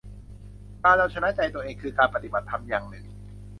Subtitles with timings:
[0.83, 3.05] การเอาชนะใจตัวเองคือการปฏิบัติธรรมอย่างหนึ่ง